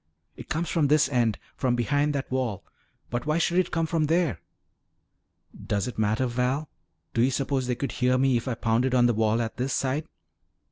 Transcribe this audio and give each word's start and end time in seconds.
"It 0.35 0.49
comes 0.49 0.67
from 0.67 0.87
this 0.87 1.07
end. 1.09 1.37
From 1.55 1.75
behind 1.75 2.15
that 2.15 2.31
wall. 2.31 2.65
But 3.11 3.27
why 3.27 3.37
should 3.37 3.59
it 3.59 3.69
come 3.69 3.85
from 3.85 4.05
there?" 4.07 4.41
"Does 5.67 5.87
it 5.87 5.99
matter? 5.99 6.25
Val, 6.25 6.69
do 7.13 7.21
you 7.21 7.29
suppose 7.29 7.67
they 7.67 7.75
could 7.75 7.91
hear 7.91 8.17
me 8.17 8.35
if 8.35 8.47
I 8.47 8.55
pounded 8.55 8.95
on 8.95 9.05
the 9.05 9.13
wall 9.13 9.43
at 9.43 9.57
this 9.57 9.73
side?" 9.73 10.07